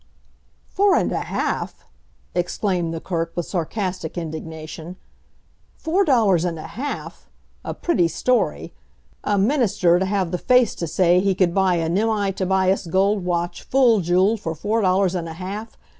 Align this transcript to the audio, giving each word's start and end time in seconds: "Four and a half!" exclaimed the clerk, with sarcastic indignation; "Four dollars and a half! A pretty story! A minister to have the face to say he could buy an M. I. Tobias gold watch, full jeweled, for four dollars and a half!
"Four 0.65 0.95
and 0.95 1.11
a 1.11 1.19
half!" 1.19 1.85
exclaimed 2.33 2.91
the 2.91 2.99
clerk, 2.99 3.33
with 3.35 3.45
sarcastic 3.45 4.17
indignation; 4.17 4.95
"Four 5.77 6.03
dollars 6.05 6.43
and 6.43 6.57
a 6.57 6.69
half! 6.73 7.29
A 7.63 7.75
pretty 7.75 8.07
story! 8.07 8.73
A 9.23 9.37
minister 9.37 9.99
to 9.99 10.05
have 10.07 10.31
the 10.31 10.39
face 10.39 10.73
to 10.73 10.87
say 10.87 11.19
he 11.19 11.35
could 11.35 11.53
buy 11.53 11.75
an 11.75 11.95
M. 11.95 12.09
I. 12.09 12.31
Tobias 12.31 12.87
gold 12.87 13.23
watch, 13.23 13.61
full 13.61 13.99
jeweled, 13.99 14.39
for 14.39 14.55
four 14.55 14.81
dollars 14.81 15.13
and 15.13 15.29
a 15.29 15.33
half! 15.33 15.77